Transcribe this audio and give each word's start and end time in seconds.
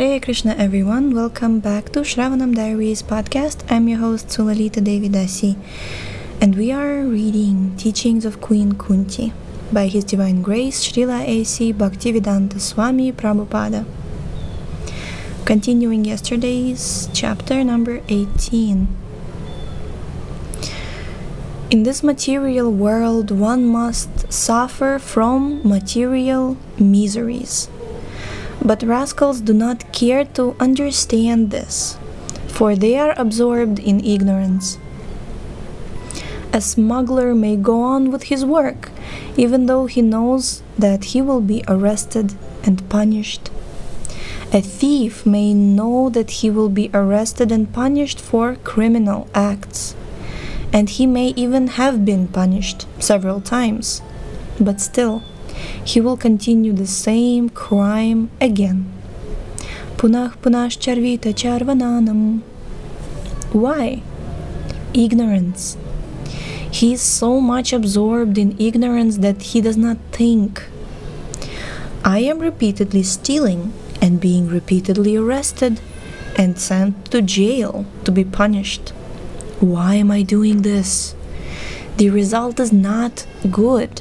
Hare 0.00 0.18
Krishna, 0.18 0.54
everyone. 0.56 1.14
Welcome 1.14 1.60
back 1.60 1.90
to 1.90 2.00
Shravanam 2.00 2.54
Diaries 2.54 3.02
podcast. 3.02 3.70
I'm 3.70 3.86
your 3.86 3.98
host 3.98 4.28
Sulalita 4.28 4.80
Devidasi, 4.80 5.58
and 6.40 6.56
we 6.56 6.72
are 6.72 7.02
reading 7.02 7.76
Teachings 7.76 8.24
of 8.24 8.40
Queen 8.40 8.72
Kunti 8.72 9.34
by 9.70 9.88
His 9.88 10.04
Divine 10.04 10.40
Grace 10.40 10.82
Srila 10.82 11.28
A.C. 11.28 11.74
Bhaktivedanta 11.74 12.58
Swami 12.58 13.12
Prabhupada. 13.12 13.84
Continuing 15.44 16.06
yesterday's 16.06 17.10
chapter 17.12 17.62
number 17.62 18.00
18. 18.08 18.88
In 21.70 21.82
this 21.82 22.02
material 22.02 22.72
world, 22.72 23.30
one 23.30 23.66
must 23.66 24.32
suffer 24.32 24.98
from 24.98 25.60
material 25.62 26.56
miseries 26.78 27.68
but 28.62 28.82
rascals 28.82 29.40
do 29.40 29.52
not 29.52 29.92
care 29.92 30.24
to 30.24 30.54
understand 30.60 31.50
this, 31.50 31.98
for 32.48 32.76
they 32.76 32.96
are 32.96 33.14
absorbed 33.16 33.78
in 33.78 34.04
ignorance. 34.04 34.78
A 36.52 36.60
smuggler 36.60 37.34
may 37.34 37.56
go 37.56 37.80
on 37.82 38.10
with 38.10 38.24
his 38.24 38.44
work, 38.44 38.90
even 39.36 39.66
though 39.66 39.86
he 39.86 40.02
knows 40.02 40.62
that 40.78 41.04
he 41.04 41.22
will 41.22 41.40
be 41.40 41.62
arrested 41.68 42.34
and 42.64 42.88
punished. 42.88 43.50
A 44.52 44.60
thief 44.60 45.24
may 45.24 45.54
know 45.54 46.10
that 46.10 46.42
he 46.42 46.50
will 46.50 46.68
be 46.68 46.90
arrested 46.92 47.52
and 47.52 47.72
punished 47.72 48.20
for 48.20 48.56
criminal 48.56 49.28
acts, 49.32 49.94
and 50.72 50.90
he 50.90 51.06
may 51.06 51.28
even 51.36 51.68
have 51.68 52.04
been 52.04 52.26
punished 52.26 52.86
several 52.98 53.40
times, 53.40 54.02
but 54.58 54.80
still 54.80 55.22
he 55.84 56.00
will 56.00 56.16
continue 56.16 56.72
the 56.72 56.86
same 56.86 57.48
crime 57.48 58.30
again. 58.40 58.90
Punah 59.96 60.36
punashcharvita 60.38 61.34
charvananam. 61.34 62.40
Why? 63.52 64.02
Ignorance. 64.94 65.76
He 66.70 66.92
is 66.92 67.02
so 67.02 67.40
much 67.40 67.72
absorbed 67.72 68.38
in 68.38 68.56
ignorance 68.58 69.18
that 69.18 69.42
he 69.42 69.60
does 69.60 69.76
not 69.76 69.98
think. 70.12 70.62
I 72.04 72.20
am 72.20 72.38
repeatedly 72.38 73.02
stealing 73.02 73.72
and 74.00 74.20
being 74.20 74.48
repeatedly 74.48 75.16
arrested 75.16 75.80
and 76.36 76.58
sent 76.58 77.10
to 77.10 77.20
jail 77.20 77.84
to 78.04 78.12
be 78.12 78.24
punished. 78.24 78.90
Why 79.60 79.96
am 79.96 80.10
I 80.10 80.22
doing 80.22 80.62
this? 80.62 81.14
The 81.98 82.08
result 82.08 82.58
is 82.58 82.72
not 82.72 83.26
good. 83.50 84.00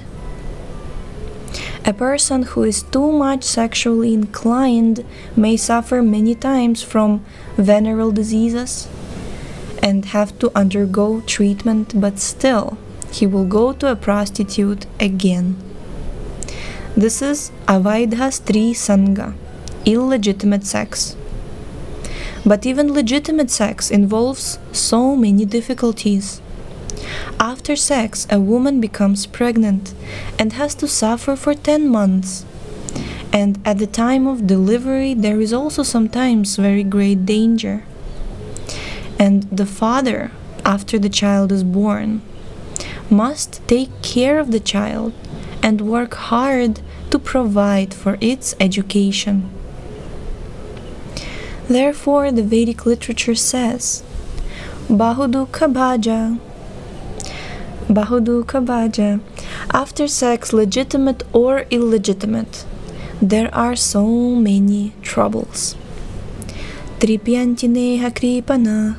A 1.85 1.93
person 1.93 2.43
who 2.43 2.63
is 2.63 2.83
too 2.83 3.11
much 3.11 3.43
sexually 3.43 4.13
inclined 4.13 5.05
may 5.35 5.57
suffer 5.57 6.01
many 6.01 6.35
times 6.35 6.83
from 6.83 7.23
venereal 7.55 8.11
diseases 8.11 8.87
and 9.81 10.05
have 10.05 10.37
to 10.39 10.51
undergo 10.55 11.21
treatment, 11.21 11.99
but 11.99 12.19
still, 12.19 12.77
he 13.11 13.25
will 13.25 13.45
go 13.45 13.73
to 13.73 13.89
a 13.89 13.95
prostitute 13.95 14.85
again. 14.99 15.55
This 16.95 17.21
is 17.21 17.51
Avaidha 17.65 18.29
Stri 18.29 18.71
Sangha, 18.71 19.33
illegitimate 19.85 20.65
sex. 20.65 21.15
But 22.45 22.65
even 22.65 22.93
legitimate 22.93 23.49
sex 23.49 23.89
involves 23.89 24.59
so 24.73 25.15
many 25.15 25.45
difficulties. 25.45 26.41
After 27.39 27.75
sex, 27.75 28.27
a 28.29 28.39
woman 28.39 28.81
becomes 28.81 29.25
pregnant 29.25 29.93
and 30.37 30.53
has 30.53 30.75
to 30.75 30.87
suffer 30.87 31.35
for 31.35 31.53
10 31.53 31.87
months. 31.87 32.45
And 33.31 33.59
at 33.63 33.77
the 33.77 33.87
time 33.87 34.27
of 34.27 34.47
delivery, 34.47 35.13
there 35.13 35.39
is 35.39 35.53
also 35.53 35.83
sometimes 35.83 36.55
very 36.55 36.83
great 36.83 37.25
danger. 37.25 37.83
And 39.19 39.43
the 39.43 39.65
father, 39.65 40.31
after 40.65 40.97
the 40.97 41.09
child 41.09 41.51
is 41.51 41.63
born, 41.63 42.21
must 43.09 43.61
take 43.67 44.01
care 44.01 44.39
of 44.39 44.51
the 44.51 44.59
child 44.59 45.13
and 45.61 45.81
work 45.81 46.13
hard 46.15 46.81
to 47.11 47.19
provide 47.19 47.93
for 47.93 48.17
its 48.21 48.55
education. 48.59 49.49
Therefore, 51.67 52.31
the 52.31 52.43
Vedic 52.43 52.85
literature 52.85 53.35
says, 53.35 54.03
Bahudukha 54.87 55.71
bhaja 55.71 56.39
Bahudukha 57.89 58.63
bhaja. 58.63 59.19
After 59.73 60.07
sex, 60.07 60.53
legitimate 60.53 61.23
or 61.33 61.65
illegitimate, 61.71 62.63
there 63.19 63.49
are 63.51 63.75
so 63.75 64.05
many 64.35 64.93
troubles. 65.01 65.75
Tripyantineha 66.99 68.11
kripana. 68.11 68.95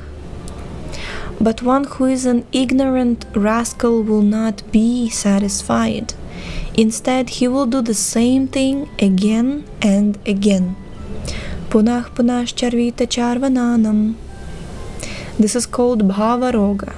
But 1.39 1.61
one 1.61 1.85
who 1.85 2.03
is 2.03 2.25
an 2.25 2.45
ignorant 2.51 3.25
rascal 3.33 4.03
will 4.03 4.21
not 4.21 4.69
be 4.73 5.09
satisfied. 5.09 6.13
Instead, 6.73 7.29
he 7.29 7.47
will 7.47 7.65
do 7.65 7.81
the 7.81 7.93
same 7.93 8.45
thing 8.45 8.89
again 8.99 9.63
and 9.81 10.19
again. 10.25 10.75
Punah 11.69 12.09
punashcharvita 12.09 13.07
charvananam. 13.07 14.15
This 15.39 15.55
is 15.55 15.65
called 15.65 16.09
bhava 16.09 16.51
roga 16.51 16.93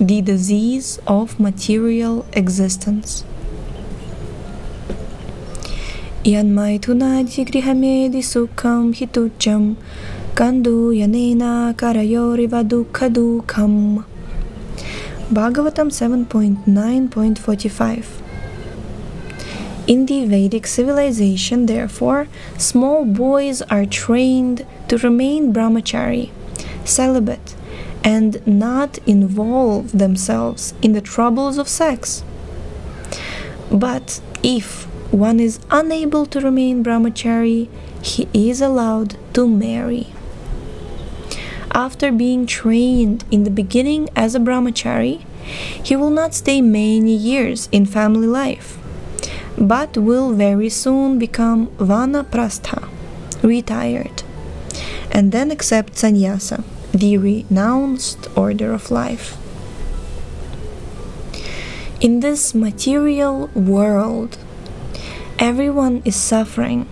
the 0.00 0.22
disease 0.22 1.00
of 1.06 1.38
material 1.40 2.24
existence. 2.32 3.24
Yanmaitunadi 6.24 7.44
grihamedi 7.48 8.22
sukham 8.22 8.94
hitucham 8.94 9.76
kandu 10.34 10.92
yanena 10.92 11.74
karayoriva 11.74 12.62
dukha 12.62 13.08
dukham. 13.12 14.04
Bhagavatam 15.32 15.90
7.9.45 15.90 18.04
in 19.88 20.04
the 20.04 20.26
Vedic 20.26 20.66
civilization, 20.66 21.64
therefore, 21.64 22.28
small 22.58 23.06
boys 23.06 23.62
are 23.62 23.86
trained 23.86 24.66
to 24.86 24.98
remain 24.98 25.50
brahmachari, 25.50 26.30
celibate, 26.84 27.54
and 28.04 28.44
not 28.46 28.98
involve 29.06 29.98
themselves 29.98 30.74
in 30.82 30.92
the 30.92 31.00
troubles 31.00 31.58
of 31.58 31.68
sex. 31.68 32.24
But 33.70 34.20
if 34.42 34.84
one 35.12 35.40
is 35.40 35.58
unable 35.70 36.26
to 36.26 36.40
remain 36.40 36.84
brahmachari, 36.84 37.68
he 38.02 38.28
is 38.32 38.60
allowed 38.60 39.16
to 39.34 39.48
marry. 39.48 40.08
After 41.72 42.10
being 42.10 42.46
trained 42.46 43.24
in 43.30 43.44
the 43.44 43.50
beginning 43.50 44.08
as 44.16 44.34
a 44.34 44.40
brahmachari, 44.40 45.24
he 45.82 45.96
will 45.96 46.10
not 46.10 46.34
stay 46.34 46.60
many 46.60 47.14
years 47.14 47.68
in 47.72 47.86
family 47.86 48.26
life, 48.26 48.78
but 49.56 49.96
will 49.96 50.32
very 50.32 50.68
soon 50.68 51.18
become 51.18 51.68
vanaprastha, 51.78 52.88
retired, 53.42 54.22
and 55.10 55.32
then 55.32 55.50
accept 55.50 55.96
sannyasa 55.96 56.64
the 56.98 57.16
renounced 57.16 58.26
order 58.36 58.72
of 58.72 58.90
life. 58.90 59.36
In 62.00 62.20
this 62.20 62.56
material 62.56 63.46
world, 63.54 64.36
everyone 65.38 66.02
is 66.04 66.16
suffering. 66.16 66.88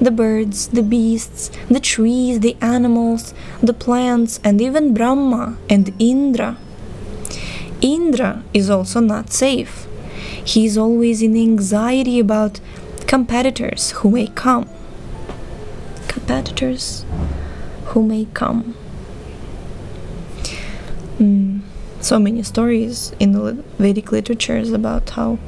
The 0.00 0.10
birds, 0.10 0.68
the 0.68 0.82
beasts, 0.82 1.50
the 1.68 1.78
trees, 1.78 2.40
the 2.40 2.56
animals, 2.60 3.34
the 3.62 3.72
plants, 3.72 4.40
and 4.42 4.60
even 4.60 4.94
Brahma 4.94 5.56
and 5.70 5.94
Indra. 6.00 6.56
Indra 7.80 8.42
is 8.52 8.68
also 8.68 8.98
not 8.98 9.32
safe. 9.32 9.86
He 10.44 10.66
is 10.66 10.76
always 10.76 11.22
in 11.22 11.36
anxiety 11.36 12.18
about 12.18 12.58
competitors 13.06 13.92
who 13.92 14.10
may 14.10 14.26
come. 14.26 14.68
Competitors 16.08 17.04
who 17.86 18.02
may 18.02 18.26
come. 18.34 18.74
Mm, 21.18 21.60
so 22.00 22.18
many 22.18 22.42
stories 22.42 23.12
in 23.18 23.32
the 23.32 23.52
Vedic 23.78 24.12
literatures 24.12 24.70
about 24.72 25.10
how 25.10 25.38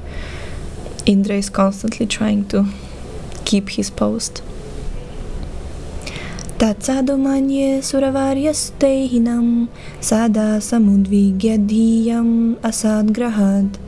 Indra 1.07 1.37
is 1.37 1.49
constantly 1.49 2.07
trying 2.07 2.47
to 2.49 2.67
keep 3.45 3.71
his 3.71 3.91
post. 3.91 4.43
Tatsadumanye 6.59 7.79
suravaryasteinam 7.81 9.69
sada 10.01 10.59
samudvigyadhiyam 10.59 12.57
asadgrahad. 12.61 13.79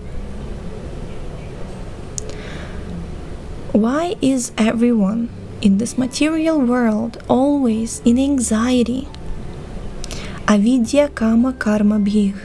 Why 3.73 4.15
is 4.23 4.53
everyone 4.57 5.29
in 5.63 5.79
this 5.79 5.97
material 5.97 6.61
world 6.61 7.23
always 7.29 8.03
in 8.05 8.19
anxiety. 8.19 9.07
Avidya 10.53 11.09
kama 11.09 11.55
karma 11.55 11.99
bhig. 11.99 12.37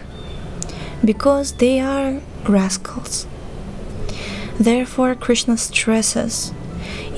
Because 1.04 1.52
they 1.60 1.82
are 1.82 2.22
rascals. 2.48 3.28
Therefore, 4.58 5.14
Krishna 5.14 5.58
stresses 5.58 6.54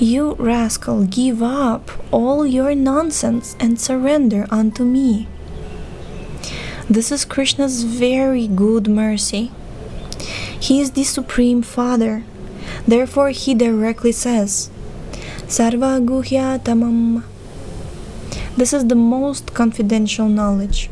You 0.00 0.34
rascal, 0.34 1.04
give 1.04 1.44
up 1.44 1.92
all 2.10 2.44
your 2.44 2.74
nonsense 2.74 3.54
and 3.60 3.80
surrender 3.80 4.48
unto 4.50 4.82
me. 4.82 5.28
This 6.90 7.12
is 7.12 7.24
Krishna's 7.24 7.84
very 7.84 8.48
good 8.48 8.88
mercy. 8.88 9.52
He 10.58 10.80
is 10.80 10.90
the 10.90 11.04
Supreme 11.04 11.62
Father. 11.62 12.24
Therefore, 12.88 13.30
he 13.30 13.54
directly 13.54 14.10
says, 14.10 14.70
Sarva 15.46 16.04
Guhya 16.04 16.58
Tamam. 16.58 17.22
This 18.56 18.72
is 18.72 18.88
the 18.88 18.96
most 18.96 19.54
confidential 19.54 20.28
knowledge. 20.28 20.90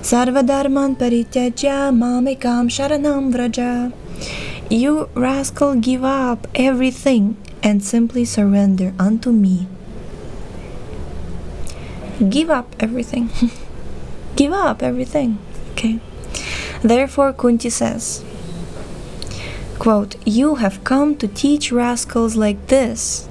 Sarva 0.00 0.46
Dharman 0.46 0.96
Parityaja 0.96 1.90
Mamekam 1.92 2.70
Sharanam 2.70 3.32
Vraja. 3.32 3.92
You 4.70 5.08
rascal, 5.14 5.74
give 5.74 6.04
up 6.04 6.46
everything 6.54 7.36
and 7.62 7.82
simply 7.84 8.24
surrender 8.24 8.94
unto 8.98 9.32
me. 9.32 9.66
Give 12.28 12.48
up 12.48 12.74
everything. 12.78 13.30
give 14.36 14.52
up 14.52 14.82
everything. 14.82 15.38
Okay. 15.72 15.98
Therefore, 16.82 17.32
Kunti 17.32 17.70
says, 17.70 18.24
quote, 19.78 20.16
You 20.24 20.56
have 20.56 20.84
come 20.84 21.16
to 21.16 21.26
teach 21.26 21.72
rascals 21.72 22.36
like 22.36 22.68
this 22.68 23.28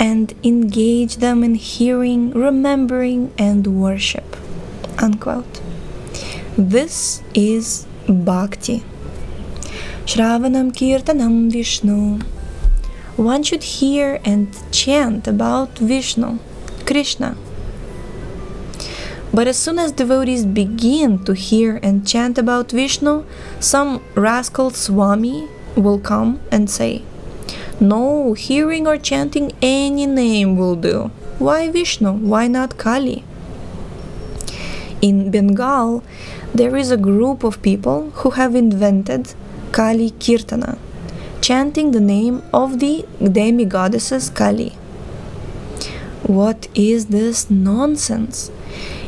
and 0.00 0.34
engage 0.42 1.16
them 1.16 1.44
in 1.44 1.54
hearing, 1.54 2.30
remembering, 2.30 3.32
and 3.38 3.66
worship. 3.66 4.36
Unquote. 4.98 5.60
This 6.56 7.22
is 7.34 7.86
bhakti. 8.08 8.82
Shravanam 10.06 10.72
Kirtanam 10.72 11.52
Vishnu. 11.52 12.20
One 13.16 13.42
should 13.42 13.62
hear 13.62 14.18
and 14.24 14.48
chant 14.72 15.28
about 15.28 15.78
Vishnu, 15.78 16.38
Krishna. 16.86 17.36
But 19.32 19.46
as 19.46 19.58
soon 19.58 19.78
as 19.78 19.92
devotees 19.92 20.44
begin 20.44 21.24
to 21.24 21.34
hear 21.34 21.78
and 21.82 22.06
chant 22.06 22.38
about 22.38 22.72
Vishnu, 22.72 23.24
some 23.60 24.02
rascal 24.14 24.70
Swami 24.70 25.48
will 25.76 26.00
come 26.00 26.40
and 26.50 26.68
say, 26.68 27.02
No, 27.82 28.34
hearing 28.34 28.86
or 28.86 28.98
chanting 28.98 29.52
any 29.62 30.04
name 30.04 30.58
will 30.58 30.76
do. 30.76 31.10
Why 31.38 31.70
Vishnu? 31.70 32.12
Why 32.12 32.46
not 32.46 32.76
Kali? 32.76 33.24
In 35.00 35.30
Bengal, 35.30 36.04
there 36.54 36.76
is 36.76 36.90
a 36.90 36.98
group 36.98 37.42
of 37.42 37.62
people 37.62 38.10
who 38.16 38.30
have 38.32 38.54
invented 38.54 39.32
Kali 39.72 40.10
Kirtana, 40.10 40.76
chanting 41.40 41.92
the 41.92 42.00
name 42.00 42.42
of 42.52 42.80
the 42.80 43.06
demigoddesses 43.18 44.34
Kali. 44.34 44.72
What 46.24 46.68
is 46.74 47.06
this 47.06 47.48
nonsense? 47.48 48.50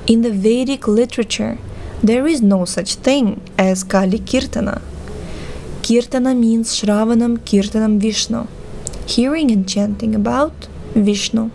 In 0.07 0.23
the 0.23 0.31
Vedic 0.31 0.89
literature, 0.89 1.59
there 2.03 2.27
is 2.27 2.41
no 2.41 2.65
such 2.65 2.95
thing 2.95 3.43
as 3.59 3.85
Kali 3.85 4.19
Kirtana. 4.19 4.81
Kirtana 5.83 6.35
means 6.35 6.75
Shravanam 6.75 7.37
Kirtanam 7.41 8.01
Vishnu, 8.01 8.47
hearing 9.07 9.51
and 9.51 9.69
chanting 9.69 10.15
about 10.15 10.69
Vishnu, 10.95 11.51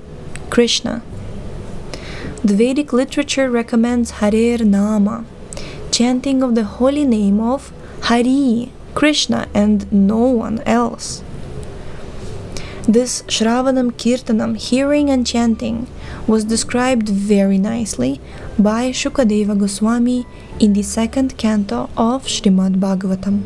Krishna. 0.50 1.02
The 2.44 2.56
Vedic 2.56 2.92
literature 2.94 3.50
recommends 3.50 4.12
Harir 4.14 4.66
Nama, 4.66 5.26
chanting 5.92 6.44
of 6.44 6.56
the 6.56 6.64
holy 6.64 7.06
name 7.06 7.40
of 7.40 7.72
Hari, 8.04 8.72
Krishna, 8.96 9.48
and 9.54 9.92
no 9.92 10.18
one 10.18 10.62
else. 10.66 11.24
This 12.88 13.24
Shravanam 13.24 13.92
Kirtanam, 13.92 14.56
hearing 14.56 15.10
and 15.10 15.28
chanting, 15.28 15.88
was 16.26 16.46
described 16.46 17.10
very 17.10 17.58
nicely 17.58 18.22
by 18.58 18.92
Shukadeva 18.92 19.60
Goswami 19.60 20.26
in 20.58 20.72
the 20.72 20.84
second 20.84 21.38
canto 21.38 21.90
of 21.98 22.28
Srimad 22.28 22.80
Bhagavatam 22.80 23.44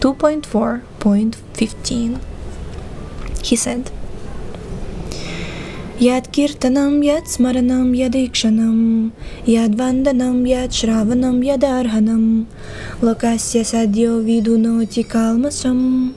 2.4.15. 0.00 2.31
He 3.42 3.56
said, 3.56 3.90
Yad 5.98 6.32
kirtanam, 6.32 7.04
yad 7.04 7.26
smaranam, 7.26 7.94
yad 7.96 8.14
ikshanam, 8.14 9.12
yad 9.44 9.74
vandanam, 9.74 10.46
yad 10.48 10.70
shravanam, 10.70 11.44
yad 11.44 11.60
arhanam, 11.60 12.46
lokasya 13.00 13.62
sadyo 13.62 14.22
vidunoti 14.26 15.04
kalmasam, 15.04 16.14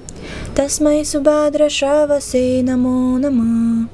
tasmai 0.55 1.01
subhadra 1.01 1.69
shravase 1.69 2.63
namo 2.63 3.19
nama. 3.19 3.89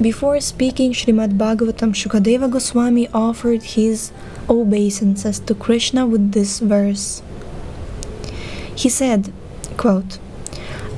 Before 0.00 0.40
speaking 0.40 0.92
Srimad 0.92 1.36
Bhagavatam, 1.36 1.92
Shukadeva 1.92 2.50
Goswami 2.50 3.08
offered 3.12 3.62
his 3.62 4.12
obeisances 4.48 5.38
to 5.40 5.54
Krishna 5.54 6.06
with 6.06 6.32
this 6.32 6.60
verse. 6.60 7.22
He 8.74 8.88
said, 8.88 9.30
quote, 9.76 10.18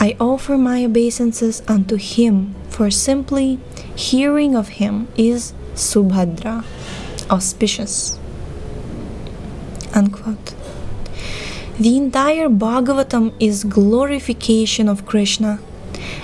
I 0.02 0.16
offer 0.18 0.58
my 0.58 0.84
obeisances 0.84 1.62
unto 1.68 1.94
him, 1.94 2.56
for 2.68 2.90
simply 2.90 3.60
hearing 3.94 4.56
of 4.56 4.82
him 4.82 5.06
is 5.16 5.54
Subhadra, 5.76 6.64
auspicious. 7.30 8.18
Unquote. 9.94 10.56
The 11.78 11.96
entire 11.96 12.48
Bhagavatam 12.48 13.32
is 13.38 13.62
glorification 13.62 14.88
of 14.88 15.06
Krishna, 15.06 15.60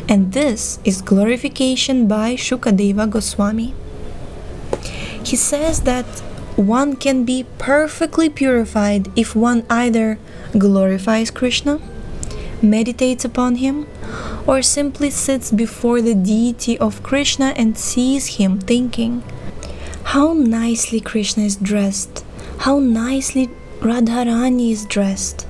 and 0.09 0.33
this 0.33 0.81
is 0.85 1.01
glorification 1.01 2.09
by 2.09 2.35
Shukadeva 2.35 3.09
Goswami. 3.09 3.75
He 5.23 5.37
says 5.37 5.83
that 5.83 6.07
one 6.57 6.97
can 6.97 7.25
be 7.25 7.47
perfectly 7.59 8.29
purified 8.29 9.07
if 9.17 9.37
one 9.37 9.65
either 9.71 10.19
glorifies 10.59 11.31
Krishna, 11.31 11.79
meditates 12.63 13.25
upon 13.25 13.57
him, 13.57 13.87
or 14.47 14.63
simply 14.63 15.11
sits 15.11 15.51
before 15.51 16.01
the 16.01 16.15
deity 16.15 16.79
of 16.79 17.03
Krishna 17.03 17.53
and 17.57 17.77
sees 17.79 18.39
him 18.39 18.59
thinking, 18.59 19.23
How 20.05 20.33
nicely 20.33 21.01
Krishna 21.01 21.45
is 21.45 21.57
dressed! 21.57 22.25
How 22.59 22.79
nicely 22.79 23.49
Radharani 23.81 24.73
is 24.73 24.85
dressed! 24.85 25.47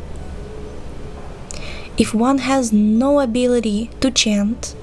If 1.96 2.14
one 2.14 2.38
has 2.38 2.72
no 2.72 3.20
ability 3.20 3.90
to 4.00 4.10
chant, 4.10 4.74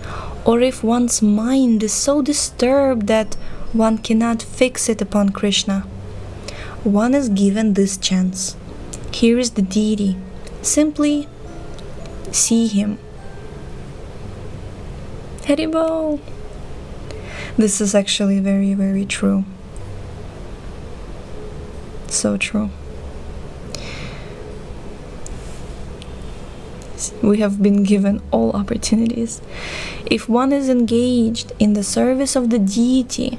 or 0.46 0.62
if 0.62 0.84
one's 0.84 1.22
mind 1.22 1.82
is 1.82 1.94
so 1.94 2.22
disturbed 2.22 3.08
that 3.08 3.36
one 3.74 3.98
cannot 3.98 4.42
fix 4.42 4.90
it 4.90 5.02
upon 5.02 5.30
Krishna, 5.30 5.82
one 6.84 7.16
is 7.16 7.30
given 7.30 7.74
this 7.74 7.98
chance. 7.98 8.56
Here 9.12 9.40
is 9.40 9.52
the 9.52 9.62
deity. 9.62 10.18
Simply 10.62 11.28
see 12.32 12.68
him. 12.68 12.98
Haribol! 15.44 16.20
This 17.58 17.80
is 17.80 17.96
actually 17.96 18.40
very, 18.40 18.74
very 18.74 19.06
true. 19.06 19.46
So 22.08 22.38
true. 22.38 22.70
We 27.22 27.40
have 27.40 27.62
been 27.62 27.84
given 27.84 28.22
all 28.32 28.52
opportunities. 28.54 29.42
If 30.06 30.28
one 30.28 30.52
is 30.52 30.70
engaged 30.70 31.52
in 31.60 31.74
the 31.74 31.84
service 31.84 32.36
of 32.36 32.50
the 32.50 32.60
deity, 32.60 33.38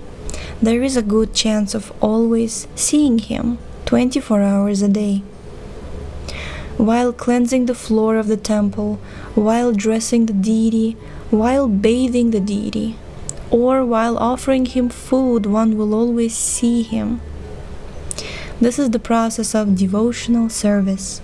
there 0.63 0.83
is 0.83 0.97
a 0.97 1.03
good 1.03 1.35
chance 1.35 1.75
of 1.75 1.93
always 2.01 2.67
seeing 2.75 3.19
him 3.19 3.59
24 3.87 4.43
hours 4.43 4.83
a 4.83 4.89
day. 4.89 5.23
While 6.77 7.13
cleansing 7.13 7.67
the 7.67 7.75
floor 7.75 8.17
of 8.17 8.27
the 8.27 8.37
temple, 8.37 8.99
while 9.35 9.73
dressing 9.73 10.27
the 10.27 10.33
deity, 10.33 10.93
while 11.31 11.69
bathing 11.69 12.31
the 12.33 12.41
deity, 12.41 12.97
or 13.51 13.85
while 13.85 14.19
offering 14.19 14.67
him 14.67 14.89
food, 14.89 15.47
one 15.47 15.77
will 15.79 15.95
always 15.95 16.37
see 16.37 16.83
him. 16.83 17.21
This 18.61 18.79
is 18.79 18.91
the 18.91 18.99
process 18.99 19.55
of 19.55 19.77
devotional 19.77 20.49
service. 20.49 21.21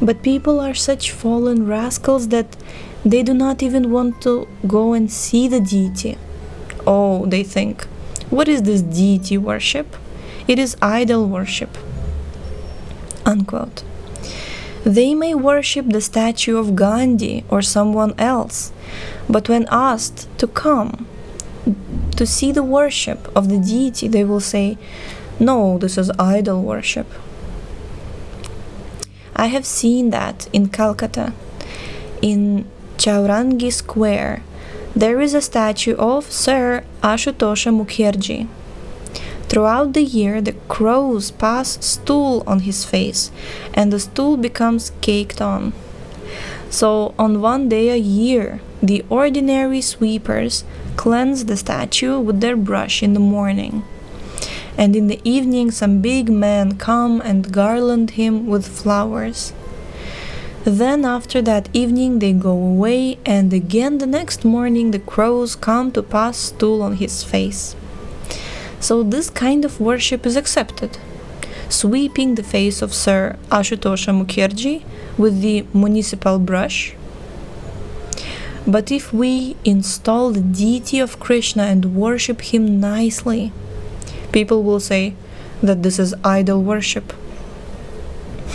But 0.00 0.22
people 0.22 0.60
are 0.60 0.74
such 0.74 1.10
fallen 1.10 1.66
rascals 1.66 2.28
that 2.28 2.56
they 3.04 3.22
do 3.22 3.34
not 3.34 3.62
even 3.62 3.90
want 3.90 4.22
to 4.22 4.48
go 4.66 4.92
and 4.92 5.10
see 5.10 5.48
the 5.48 5.60
deity. 5.60 6.18
Oh, 6.86 7.26
they 7.26 7.42
think, 7.44 7.84
what 8.30 8.48
is 8.48 8.62
this 8.62 8.82
deity 8.82 9.38
worship? 9.38 9.96
It 10.48 10.58
is 10.58 10.76
idol 10.82 11.28
worship. 11.28 11.78
Unquote. 13.24 13.84
They 14.84 15.14
may 15.14 15.34
worship 15.34 15.86
the 15.88 16.00
statue 16.00 16.58
of 16.58 16.74
Gandhi 16.74 17.44
or 17.48 17.62
someone 17.62 18.14
else, 18.18 18.72
but 19.28 19.48
when 19.48 19.66
asked 19.70 20.26
to 20.38 20.46
come 20.48 21.06
to 22.16 22.26
see 22.26 22.50
the 22.50 22.64
worship 22.64 23.30
of 23.36 23.48
the 23.48 23.58
deity, 23.58 24.08
they 24.08 24.24
will 24.24 24.40
say, 24.40 24.76
No, 25.38 25.78
this 25.78 25.96
is 25.96 26.10
idol 26.18 26.62
worship. 26.62 27.06
I 29.36 29.46
have 29.46 29.64
seen 29.64 30.10
that 30.10 30.48
in 30.52 30.68
Calcutta, 30.68 31.32
in 32.20 32.66
Chaurangi 32.96 33.72
Square, 33.72 34.42
there 34.94 35.20
is 35.20 35.32
a 35.32 35.40
statue 35.40 35.96
of 35.96 36.30
Sir 36.30 36.84
Ashutosha 37.02 37.72
Mukherjee. 37.72 38.48
Throughout 39.52 39.92
the 39.92 40.02
year, 40.02 40.40
the 40.40 40.54
crows 40.66 41.30
pass 41.30 41.76
stool 41.84 42.42
on 42.46 42.60
his 42.60 42.86
face, 42.86 43.30
and 43.74 43.92
the 43.92 44.00
stool 44.00 44.38
becomes 44.38 44.92
caked 45.02 45.42
on. 45.42 45.74
So, 46.70 47.12
on 47.18 47.42
one 47.42 47.68
day 47.68 47.90
a 47.90 47.96
year, 47.96 48.62
the 48.82 49.04
ordinary 49.10 49.82
sweepers 49.82 50.64
cleanse 50.96 51.44
the 51.44 51.58
statue 51.58 52.18
with 52.18 52.40
their 52.40 52.56
brush 52.56 53.02
in 53.02 53.12
the 53.12 53.20
morning. 53.20 53.84
And 54.78 54.96
in 54.96 55.08
the 55.08 55.20
evening, 55.22 55.70
some 55.70 56.00
big 56.00 56.30
men 56.30 56.78
come 56.78 57.20
and 57.20 57.52
garland 57.52 58.12
him 58.12 58.46
with 58.46 58.66
flowers. 58.66 59.52
Then, 60.64 61.04
after 61.04 61.42
that 61.42 61.68
evening, 61.74 62.20
they 62.20 62.32
go 62.32 62.52
away, 62.52 63.18
and 63.26 63.52
again 63.52 63.98
the 63.98 64.06
next 64.06 64.46
morning, 64.46 64.92
the 64.92 64.98
crows 64.98 65.54
come 65.54 65.92
to 65.92 66.02
pass 66.02 66.38
stool 66.38 66.80
on 66.80 66.96
his 66.96 67.22
face. 67.22 67.76
So 68.82 69.04
this 69.04 69.30
kind 69.30 69.64
of 69.64 69.80
worship 69.80 70.26
is 70.26 70.34
accepted. 70.34 70.98
Sweeping 71.68 72.34
the 72.34 72.42
face 72.42 72.82
of 72.82 72.92
Sir 72.92 73.36
Ashutosha 73.48 74.12
Mukherjee 74.12 74.82
with 75.16 75.40
the 75.40 75.64
municipal 75.72 76.40
brush. 76.40 76.96
But 78.66 78.90
if 78.90 79.12
we 79.12 79.56
install 79.64 80.32
the 80.32 80.40
deity 80.40 80.98
of 80.98 81.20
Krishna 81.20 81.62
and 81.62 81.94
worship 81.94 82.40
him 82.52 82.80
nicely, 82.80 83.52
people 84.32 84.64
will 84.64 84.80
say 84.80 85.14
that 85.62 85.84
this 85.84 86.00
is 86.00 86.12
idol 86.24 86.60
worship. 86.60 87.12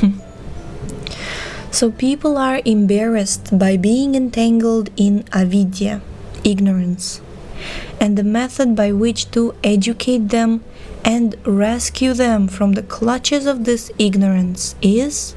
so 1.71 1.89
people 1.89 2.37
are 2.37 2.61
embarrassed 2.65 3.57
by 3.57 3.77
being 3.77 4.13
entangled 4.13 4.89
in 4.97 5.23
avidya, 5.31 6.01
ignorance 6.43 7.21
and 7.99 8.17
the 8.17 8.23
method 8.23 8.75
by 8.75 8.91
which 8.91 9.31
to 9.31 9.55
educate 9.63 10.29
them 10.29 10.63
and 11.03 11.35
rescue 11.45 12.13
them 12.13 12.47
from 12.47 12.73
the 12.73 12.83
clutches 12.83 13.45
of 13.45 13.65
this 13.65 13.91
ignorance 13.97 14.75
is 14.81 15.35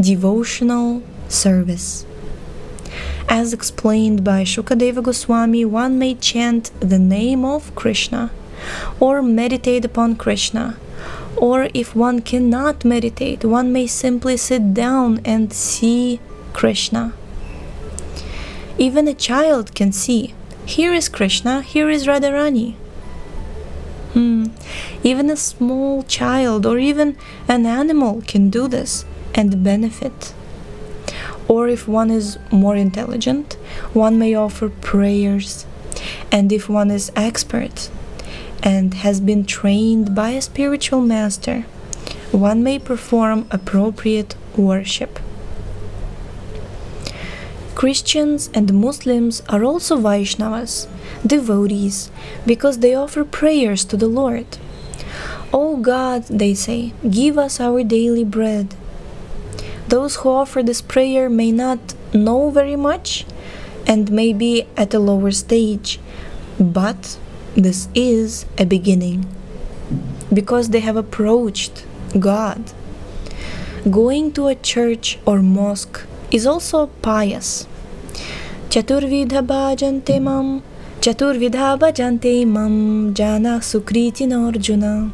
devotional 0.00 1.02
service. 1.28 2.04
As 3.28 3.52
explained 3.52 4.22
by 4.22 4.44
Shukadeva 4.44 5.02
Goswami, 5.02 5.64
one 5.64 5.98
may 5.98 6.14
chant 6.14 6.70
the 6.80 6.98
name 6.98 7.44
of 7.44 7.74
Krishna 7.74 8.30
or 9.00 9.22
meditate 9.22 9.84
upon 9.84 10.16
Krishna. 10.16 10.76
Or 11.36 11.68
if 11.74 11.94
one 11.94 12.22
cannot 12.22 12.84
meditate, 12.84 13.44
one 13.44 13.72
may 13.72 13.86
simply 13.86 14.36
sit 14.36 14.72
down 14.72 15.20
and 15.24 15.52
see 15.52 16.20
Krishna. 16.52 17.12
Even 18.78 19.06
a 19.08 19.14
child 19.14 19.74
can 19.74 19.92
see 19.92 20.34
here 20.66 20.92
is 20.92 21.08
Krishna, 21.08 21.62
here 21.62 21.88
is 21.88 22.06
Radharani. 22.06 22.74
Hmm. 24.12 24.46
Even 25.04 25.30
a 25.30 25.36
small 25.36 26.02
child 26.02 26.66
or 26.66 26.78
even 26.78 27.16
an 27.46 27.66
animal 27.66 28.22
can 28.26 28.50
do 28.50 28.66
this 28.66 29.04
and 29.34 29.62
benefit. 29.62 30.34
Or 31.46 31.68
if 31.68 31.86
one 31.86 32.10
is 32.10 32.38
more 32.50 32.74
intelligent, 32.74 33.54
one 33.92 34.18
may 34.18 34.34
offer 34.34 34.68
prayers. 34.68 35.66
And 36.32 36.50
if 36.52 36.68
one 36.68 36.90
is 36.90 37.12
expert 37.14 37.88
and 38.62 38.94
has 38.94 39.20
been 39.20 39.44
trained 39.44 40.14
by 40.14 40.30
a 40.30 40.42
spiritual 40.42 41.00
master, 41.00 41.62
one 42.32 42.64
may 42.64 42.80
perform 42.80 43.46
appropriate 43.52 44.34
worship. 44.56 45.20
Christians 47.76 48.48
and 48.54 48.72
Muslims 48.72 49.42
are 49.50 49.62
also 49.62 49.98
Vaishnavas, 49.98 50.88
devotees, 51.26 52.10
because 52.46 52.78
they 52.78 52.94
offer 52.94 53.22
prayers 53.22 53.84
to 53.84 53.98
the 53.98 54.06
Lord. 54.08 54.46
O 55.52 55.76
God, 55.76 56.24
they 56.24 56.54
say, 56.54 56.94
give 57.08 57.36
us 57.36 57.60
our 57.60 57.84
daily 57.84 58.24
bread. 58.24 58.74
Those 59.88 60.16
who 60.16 60.30
offer 60.30 60.62
this 60.62 60.80
prayer 60.80 61.28
may 61.28 61.52
not 61.52 61.94
know 62.14 62.48
very 62.48 62.76
much 62.76 63.26
and 63.86 64.10
may 64.10 64.32
be 64.32 64.66
at 64.74 64.94
a 64.94 64.98
lower 64.98 65.30
stage, 65.30 66.00
but 66.58 67.18
this 67.54 67.88
is 67.94 68.46
a 68.56 68.64
beginning 68.64 69.26
because 70.32 70.70
they 70.70 70.80
have 70.80 70.96
approached 70.96 71.84
God. 72.18 72.72
Going 73.90 74.32
to 74.32 74.46
a 74.46 74.54
church 74.54 75.18
or 75.26 75.42
mosque 75.42 76.05
is 76.30 76.46
also 76.46 76.86
pious. 77.02 77.66
Chaturvidha 78.68 79.46
bhajante 79.46 80.20
mam, 80.20 80.62
Chaturvidha 81.00 81.78
bhajante 81.78 82.46
mam, 82.46 83.14
jana 83.14 83.60
sukriti 83.60 84.26
arjuna. 84.32 85.12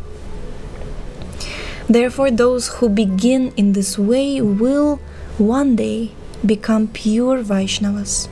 Therefore, 1.88 2.30
those 2.30 2.68
who 2.68 2.88
begin 2.88 3.52
in 3.56 3.72
this 3.72 3.98
way 3.98 4.40
will 4.40 5.00
one 5.36 5.76
day 5.76 6.12
become 6.44 6.88
pure 6.88 7.42
Vaishnavas. 7.42 8.28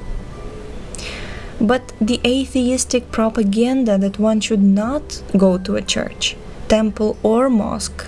But 1.61 1.93
the 2.01 2.21
atheistic 2.25 3.13
propaganda 3.13 3.99
that 3.99 4.19
one 4.19 4.41
should 4.41 4.63
not 4.63 5.23
go 5.37 5.59
to 5.59 5.77
a 5.77 5.83
church, 5.83 6.37
temple, 6.69 7.19
or 7.23 7.51
mosque 7.51 8.07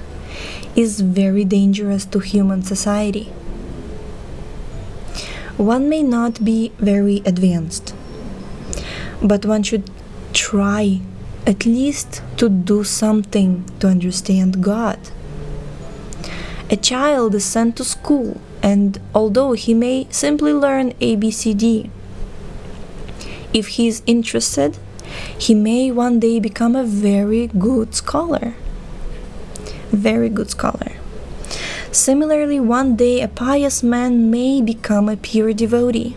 is 0.75 1.03
very 1.03 1.45
dangerous 1.45 2.07
to 2.07 2.21
human 2.21 2.63
society 2.63 3.31
one 5.57 5.89
may 5.89 6.03
not 6.03 6.45
be 6.45 6.73
very 6.79 7.23
advanced, 7.25 7.95
but 9.23 9.45
one 9.45 9.63
should 9.63 9.91
try 10.33 11.01
at 11.47 11.67
least 11.67 12.23
to 12.37 12.49
do 12.49 12.85
something 12.85 13.65
to 13.81 13.89
understand 13.89 14.63
God. 14.63 14.99
A 16.71 16.77
child 16.77 17.35
is 17.35 17.45
sent 17.45 17.77
to 17.77 17.85
school, 17.85 18.41
and 18.63 18.99
although 19.15 19.53
he 19.53 19.75
may 19.75 20.07
simply 20.11 20.53
learn 20.53 20.93
ABCD, 20.93 21.91
if 23.53 23.69
he 23.69 23.89
is 23.89 24.03
interested, 24.07 24.79
he 25.37 25.55
may 25.55 25.91
one 25.91 26.19
day 26.19 26.41
become 26.41 26.75
a 26.75 26.85
very 26.85 27.49
good 27.49 27.95
scholar. 27.95 28.55
Very 29.91 30.31
good 30.31 30.49
scholar. 30.49 31.02
Similarly, 31.93 32.59
one 32.59 32.97
day 32.97 33.21
a 33.21 33.29
pious 33.29 33.83
man 33.83 34.31
may 34.31 34.63
become 34.63 35.11
a 35.11 35.17
pure 35.17 35.53
devotee. 35.53 36.17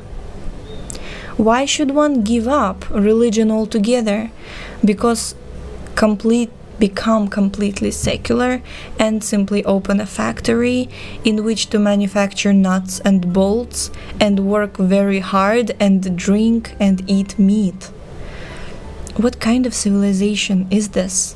Why 1.35 1.65
should 1.65 1.91
one 1.91 2.21
give 2.23 2.47
up 2.47 2.89
religion 2.89 3.51
altogether? 3.51 4.31
Because 4.85 5.35
complete 5.95 6.49
become 6.79 7.27
completely 7.27 7.91
secular 7.91 8.61
and 8.97 9.21
simply 9.21 9.65
open 9.65 9.99
a 9.99 10.05
factory 10.05 10.87
in 11.25 11.43
which 11.43 11.67
to 11.71 11.79
manufacture 11.79 12.53
nuts 12.53 13.01
and 13.01 13.33
bolts 13.33 13.91
and 14.17 14.47
work 14.47 14.77
very 14.77 15.19
hard 15.19 15.75
and 15.77 16.17
drink 16.17 16.73
and 16.79 17.03
eat 17.05 17.37
meat. 17.37 17.91
What 19.17 19.41
kind 19.41 19.65
of 19.65 19.73
civilization 19.73 20.67
is 20.71 20.89
this? 20.89 21.35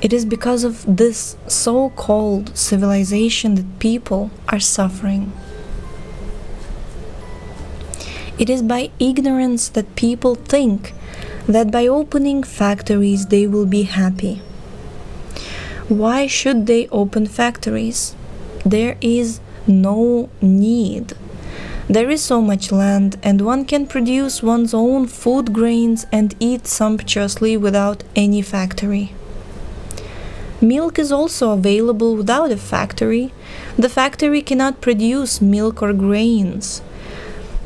It 0.00 0.12
is 0.12 0.24
because 0.24 0.62
of 0.62 0.84
this 0.96 1.36
so 1.48 1.90
called 1.90 2.56
civilization 2.56 3.56
that 3.56 3.78
people 3.80 4.30
are 4.48 4.60
suffering. 4.60 5.32
It 8.38 8.48
is 8.48 8.62
by 8.62 8.90
ignorance 9.00 9.68
that 9.70 9.96
people 9.96 10.36
think 10.36 10.94
that 11.48 11.72
by 11.72 11.88
opening 11.88 12.44
factories 12.44 13.26
they 13.26 13.48
will 13.48 13.66
be 13.66 13.82
happy. 13.82 14.36
Why 15.88 16.28
should 16.28 16.66
they 16.66 16.86
open 16.88 17.26
factories? 17.26 18.14
There 18.64 18.96
is 19.00 19.40
no 19.66 20.28
need. 20.40 21.14
There 21.88 22.10
is 22.10 22.22
so 22.22 22.40
much 22.40 22.70
land, 22.70 23.18
and 23.22 23.40
one 23.40 23.64
can 23.64 23.86
produce 23.86 24.42
one's 24.42 24.74
own 24.74 25.06
food 25.06 25.52
grains 25.52 26.06
and 26.12 26.36
eat 26.38 26.66
sumptuously 26.66 27.56
without 27.56 28.04
any 28.14 28.42
factory. 28.42 29.14
Milk 30.60 30.98
is 30.98 31.12
also 31.12 31.52
available 31.52 32.16
without 32.16 32.50
a 32.50 32.56
factory. 32.56 33.32
The 33.76 33.88
factory 33.88 34.42
cannot 34.42 34.80
produce 34.80 35.40
milk 35.40 35.80
or 35.80 35.92
grains. 35.92 36.82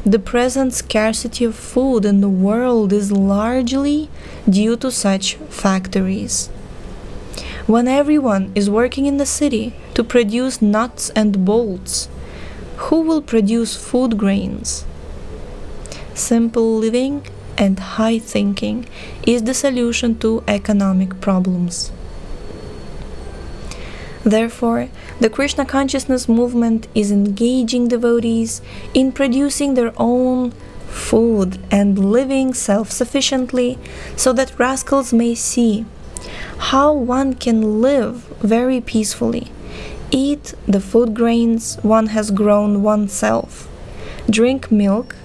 The 0.05 0.19
present 0.19 0.75
scarcity 0.75 1.47
of 1.47 1.55
food 1.55 2.05
in 2.05 2.21
the 2.21 2.29
world 2.29 2.93
is 2.93 3.11
largely 3.11 4.11
due 4.47 4.77
to 4.77 4.91
such 4.91 5.37
factories. 5.49 6.49
When 7.67 7.89
everyone 7.89 8.53
is 8.55 8.69
working 8.69 9.07
in 9.07 9.17
the 9.17 9.25
city 9.25 9.75
to 9.95 10.05
produce 10.05 10.61
nuts 10.61 11.09
and 11.11 11.47
bolts, 11.47 12.11
who 12.77 13.01
will 13.01 13.23
produce 13.23 13.75
food 13.75 14.19
grains? 14.19 14.85
Simple 16.13 16.77
living 16.77 17.27
and 17.57 17.79
high 17.79 18.19
thinking 18.19 18.87
is 19.27 19.45
the 19.45 19.55
solution 19.55 20.19
to 20.19 20.45
economic 20.47 21.21
problems. 21.23 21.91
Therefore, 24.25 24.89
the 25.21 25.31
Krishna 25.31 25.65
consciousness 25.65 26.29
movement 26.29 26.87
is 26.95 27.11
engaging 27.11 27.89
devotees 27.89 28.63
in 28.95 29.13
producing 29.13 29.75
their 29.75 29.93
own 29.97 30.53
food 30.89 31.59
and 31.71 31.99
living 32.13 32.55
self 32.55 32.91
sufficiently 32.91 33.79
so 34.17 34.33
that 34.33 34.59
rascals 34.59 35.13
may 35.13 35.35
see 35.35 35.85
how 36.71 36.93
one 36.93 37.35
can 37.35 37.83
live 37.83 38.23
very 38.41 38.81
peacefully, 38.81 39.51
eat 40.11 40.55
the 40.67 40.81
food 40.81 41.15
grains 41.15 41.77
one 41.83 42.07
has 42.09 42.31
grown 42.31 42.83
oneself, 42.83 43.69
drink 44.31 44.71
milk, 44.71 45.17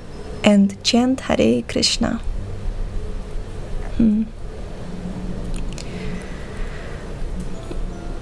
and 0.44 0.82
chant 0.84 1.22
Hare 1.22 1.62
Krishna. 1.64 2.22
Hmm. 3.98 4.24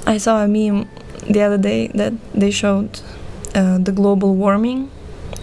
I 0.07 0.17
saw 0.17 0.43
a 0.43 0.47
meme 0.47 0.87
the 1.27 1.41
other 1.41 1.57
day 1.57 1.87
that 1.87 2.13
they 2.33 2.51
showed 2.51 2.99
uh, 3.55 3.79
the 3.79 3.91
global 3.91 4.35
warming 4.35 4.91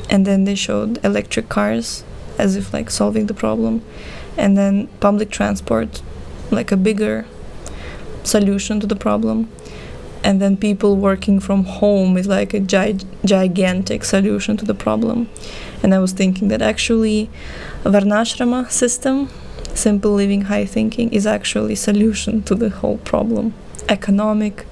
and 0.09 0.25
then 0.25 0.45
they 0.45 0.54
showed 0.54 1.04
electric 1.04 1.49
cars 1.49 2.04
as 2.38 2.54
if 2.54 2.73
like 2.73 2.90
solving 2.90 3.26
the 3.26 3.35
problem 3.35 3.83
and 4.37 4.57
then 4.57 4.87
public 5.00 5.31
transport 5.31 6.02
like 6.50 6.71
a 6.71 6.76
bigger 6.76 7.26
solution 8.23 8.78
to 8.78 8.87
the 8.87 8.95
problem 8.95 9.50
and 10.23 10.40
then 10.40 10.57
people 10.57 10.97
working 10.97 11.40
from 11.40 11.64
home 11.64 12.16
is 12.16 12.28
like 12.28 12.54
a 12.54 12.61
gi- 12.61 13.00
gigantic 13.25 14.04
solution 14.04 14.57
to 14.57 14.64
the 14.64 14.75
problem. 14.75 15.28
And 15.83 15.92
i 15.92 15.99
was 15.99 16.12
thinking 16.12 16.47
that 16.49 16.62
actually 16.62 17.28
varnashrama 17.83 18.71
system 18.71 19.28
simple 19.75 20.12
living 20.12 20.42
high 20.42 20.66
thinking 20.66 21.12
is 21.12 21.26
actually 21.26 21.75
solution 21.75 22.42
to 22.45 22.54
the 22.54 22.71
whole 22.71 22.99
problem 22.99 23.54
economic 23.89 24.67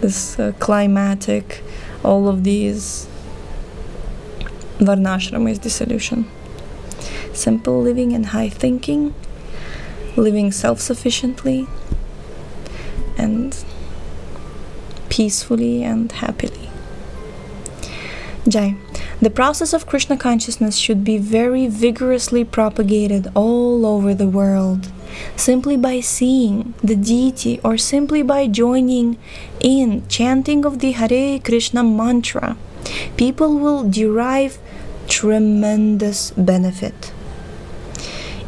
this 0.00 0.38
uh, 0.38 0.52
climatic 0.58 1.62
all 2.02 2.28
of 2.28 2.44
these 2.44 3.06
varnashrama 4.78 5.50
is 5.50 5.60
the 5.60 5.70
solution 5.70 6.28
simple 7.32 7.80
living 7.80 8.12
and 8.12 8.26
high 8.26 8.48
thinking 8.48 9.14
living 10.16 10.52
self-sufficiently 10.52 11.66
and 13.16 13.64
peacefully 15.08 15.82
and 15.82 16.10
happily. 16.12 16.70
Jai. 18.48 18.76
The 19.20 19.30
process 19.30 19.72
of 19.72 19.86
Krishna 19.86 20.16
consciousness 20.16 20.76
should 20.76 21.04
be 21.04 21.16
very 21.18 21.68
vigorously 21.68 22.44
propagated 22.44 23.30
all 23.34 23.86
over 23.86 24.14
the 24.14 24.26
world. 24.26 24.90
Simply 25.36 25.76
by 25.76 26.00
seeing 26.00 26.74
the 26.82 26.96
deity 26.96 27.60
or 27.64 27.76
simply 27.76 28.22
by 28.22 28.46
joining 28.46 29.18
in 29.60 30.06
chanting 30.08 30.64
of 30.64 30.78
the 30.78 30.92
Hare 30.92 31.38
Krishna 31.38 31.82
mantra, 31.82 32.56
people 33.16 33.58
will 33.58 33.88
derive 33.88 34.58
tremendous 35.08 36.30
benefit. 36.32 37.12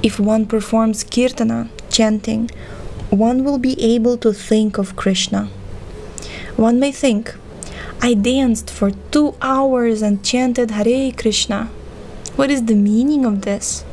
If 0.02 0.20
one 0.20 0.46
performs 0.46 1.04
kirtana, 1.04 1.68
chanting, 1.90 2.50
one 3.10 3.44
will 3.44 3.58
be 3.58 3.80
able 3.80 4.16
to 4.18 4.32
think 4.32 4.78
of 4.78 4.96
Krishna. 4.96 5.48
One 6.56 6.78
may 6.78 6.92
think, 6.92 7.34
I 8.02 8.14
danced 8.14 8.70
for 8.70 8.90
two 9.10 9.34
hours 9.40 10.02
and 10.02 10.22
chanted 10.22 10.72
Hare 10.72 11.10
Krishna. 11.12 11.70
What 12.36 12.50
is 12.50 12.64
the 12.64 12.74
meaning 12.74 13.24
of 13.24 13.42
this? 13.42 13.84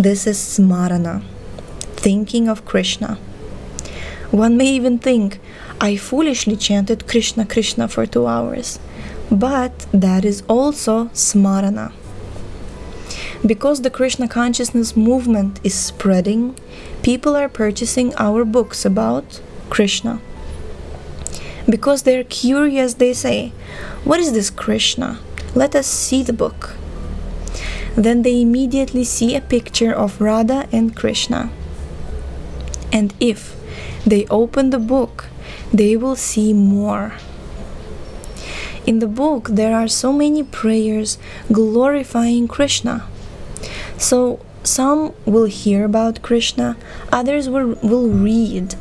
This 0.00 0.26
is 0.26 0.38
smarana, 0.38 1.22
thinking 1.94 2.48
of 2.48 2.64
Krishna. 2.64 3.18
One 4.30 4.56
may 4.56 4.68
even 4.68 4.98
think, 4.98 5.38
I 5.78 5.96
foolishly 5.96 6.56
chanted 6.56 7.06
Krishna 7.06 7.44
Krishna 7.44 7.86
for 7.86 8.06
two 8.06 8.26
hours. 8.26 8.78
But 9.30 9.84
that 9.92 10.24
is 10.24 10.42
also 10.48 11.10
smarana. 11.12 11.92
Because 13.44 13.82
the 13.82 13.90
Krishna 13.90 14.26
consciousness 14.26 14.96
movement 14.96 15.60
is 15.62 15.74
spreading, 15.74 16.56
people 17.02 17.36
are 17.36 17.50
purchasing 17.50 18.14
our 18.14 18.46
books 18.46 18.86
about 18.86 19.42
Krishna. 19.68 20.22
Because 21.68 22.04
they're 22.04 22.24
curious, 22.24 22.94
they 22.94 23.12
say, 23.12 23.52
What 24.04 24.18
is 24.18 24.32
this 24.32 24.48
Krishna? 24.48 25.20
Let 25.54 25.74
us 25.74 25.86
see 25.86 26.22
the 26.22 26.32
book. 26.32 26.76
Then 27.96 28.22
they 28.22 28.40
immediately 28.40 29.04
see 29.04 29.34
a 29.34 29.40
picture 29.40 29.92
of 29.92 30.20
Radha 30.20 30.68
and 30.72 30.94
Krishna. 30.94 31.50
And 32.92 33.14
if 33.20 33.56
they 34.06 34.26
open 34.26 34.70
the 34.70 34.78
book, 34.78 35.26
they 35.72 35.96
will 35.96 36.16
see 36.16 36.52
more. 36.52 37.14
In 38.86 38.98
the 38.98 39.06
book, 39.06 39.48
there 39.50 39.76
are 39.76 39.88
so 39.88 40.12
many 40.12 40.42
prayers 40.42 41.18
glorifying 41.52 42.48
Krishna. 42.48 43.06
So 43.98 44.40
some 44.62 45.14
will 45.24 45.44
hear 45.44 45.84
about 45.84 46.22
Krishna, 46.22 46.76
others 47.12 47.48
will, 47.48 47.78
will 47.82 48.08
read, 48.08 48.74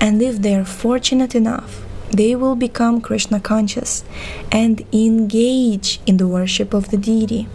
and 0.00 0.22
if 0.22 0.40
they 0.40 0.54
are 0.54 0.64
fortunate 0.64 1.34
enough, 1.34 1.84
they 2.10 2.34
will 2.34 2.56
become 2.56 3.00
Krishna 3.00 3.40
conscious 3.40 4.04
and 4.52 4.84
engage 4.92 6.00
in 6.06 6.16
the 6.16 6.28
worship 6.28 6.72
of 6.72 6.90
the 6.90 6.96
deity. 6.96 7.48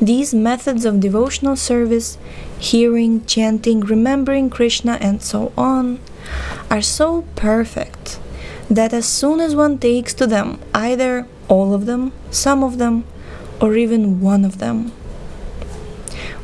These 0.00 0.34
methods 0.34 0.84
of 0.84 1.00
devotional 1.00 1.56
service, 1.56 2.18
hearing, 2.58 3.24
chanting, 3.26 3.80
remembering 3.80 4.50
Krishna, 4.50 4.98
and 5.00 5.22
so 5.22 5.52
on, 5.56 6.00
are 6.70 6.82
so 6.82 7.22
perfect 7.36 8.18
that 8.68 8.92
as 8.92 9.06
soon 9.06 9.40
as 9.40 9.54
one 9.54 9.78
takes 9.78 10.14
to 10.14 10.26
them, 10.26 10.58
either 10.74 11.26
all 11.48 11.74
of 11.74 11.86
them, 11.86 12.12
some 12.30 12.64
of 12.64 12.78
them, 12.78 13.04
or 13.60 13.76
even 13.76 14.20
one 14.20 14.44
of 14.44 14.58
them, 14.58 14.90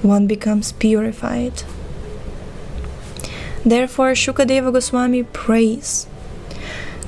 one 0.02 0.26
becomes 0.26 0.72
purified. 0.72 1.62
Therefore, 3.64 4.12
Shukadeva 4.12 4.72
Goswami 4.72 5.22
prays, 5.22 6.06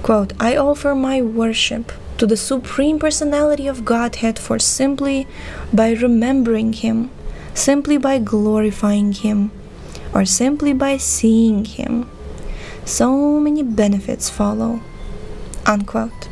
quote, 0.03 0.33
I 0.41 0.57
offer 0.57 0.95
my 0.95 1.23
worship 1.23 1.93
to 2.23 2.27
the 2.29 2.37
Supreme 2.37 3.01
Personality 3.01 3.67
of 3.67 3.85
Godhead 3.85 4.39
for 4.39 4.57
simply 4.57 5.27
by 5.73 5.91
remembering 5.91 6.73
Him, 6.73 7.11
simply 7.53 7.99
by 7.99 8.21
glorifying 8.21 9.11
Him, 9.11 9.51
or 10.15 10.25
simply 10.25 10.73
by 10.73 10.99
seeing 10.99 11.65
Him. 11.65 12.09
So 12.85 13.41
many 13.41 13.65
benefits 13.65 14.31
follow. 14.31 14.83
Unquote. 15.67 16.29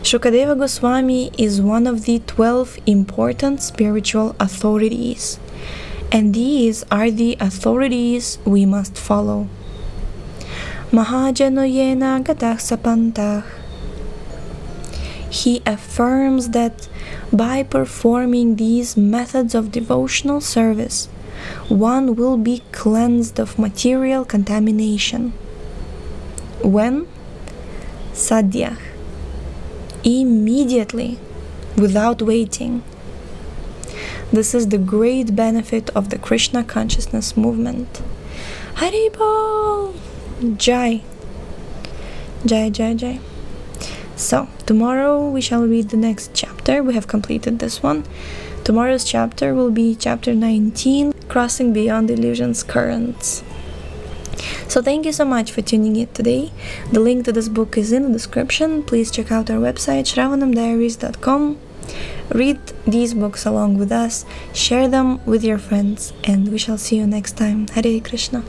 Shukadeva 0.00 0.56
Goswami 0.56 1.30
is 1.36 1.60
one 1.60 1.86
of 1.86 2.06
the 2.06 2.20
12 2.20 2.78
important 2.86 3.60
spiritual 3.60 4.34
authorities, 4.40 5.38
and 6.10 6.32
these 6.32 6.82
are 6.90 7.10
the 7.10 7.36
authorities 7.40 8.38
we 8.46 8.64
must 8.64 8.96
follow. 8.96 9.50
Mahajanoyena 10.92 12.24
Gatah 12.24 12.56
Sapantah. 12.56 13.65
He 15.42 15.62
affirms 15.66 16.50
that 16.50 16.88
by 17.30 17.62
performing 17.62 18.56
these 18.56 18.96
methods 18.96 19.54
of 19.54 19.70
devotional 19.70 20.40
service, 20.40 21.08
one 21.68 22.16
will 22.16 22.38
be 22.38 22.62
cleansed 22.72 23.38
of 23.38 23.58
material 23.58 24.24
contamination. 24.24 25.32
When? 26.62 27.06
Sadyah 28.14 28.78
immediately 30.04 31.18
without 31.76 32.22
waiting. 32.22 32.82
This 34.32 34.54
is 34.54 34.68
the 34.68 34.78
great 34.78 35.36
benefit 35.36 35.90
of 35.90 36.08
the 36.08 36.18
Krishna 36.18 36.64
consciousness 36.64 37.36
movement. 37.36 38.02
Haribol! 38.76 39.94
Jai. 40.56 41.02
Jai, 42.46 42.70
Jai, 42.70 42.94
Jai. 42.94 43.20
So, 44.16 44.48
tomorrow 44.64 45.28
we 45.28 45.40
shall 45.40 45.66
read 45.66 45.90
the 45.90 45.96
next 45.96 46.32
chapter. 46.32 46.82
We 46.82 46.94
have 46.94 47.06
completed 47.06 47.58
this 47.58 47.82
one. 47.82 48.04
Tomorrow's 48.64 49.04
chapter 49.04 49.54
will 49.54 49.70
be 49.70 49.94
chapter 49.94 50.34
19 50.34 51.12
Crossing 51.28 51.72
Beyond 51.72 52.10
Illusion's 52.10 52.62
Currents. 52.62 53.44
So 54.68 54.82
thank 54.82 55.06
you 55.06 55.12
so 55.12 55.24
much 55.24 55.52
for 55.52 55.62
tuning 55.62 55.96
in 55.96 56.08
today. 56.08 56.50
The 56.90 57.00
link 57.00 57.24
to 57.26 57.32
this 57.32 57.48
book 57.48 57.78
is 57.78 57.92
in 57.92 58.02
the 58.04 58.12
description. 58.12 58.82
Please 58.82 59.10
check 59.10 59.30
out 59.30 59.50
our 59.50 59.58
website 59.58 60.04
shravanamdiaries.com. 60.12 61.58
Read 62.30 62.58
these 62.86 63.14
books 63.14 63.46
along 63.46 63.78
with 63.78 63.92
us, 63.92 64.24
share 64.52 64.88
them 64.88 65.24
with 65.24 65.44
your 65.44 65.58
friends, 65.58 66.12
and 66.24 66.48
we 66.48 66.58
shall 66.58 66.78
see 66.78 66.96
you 66.96 67.06
next 67.06 67.36
time. 67.36 67.68
Hare 67.68 68.00
Krishna. 68.00 68.42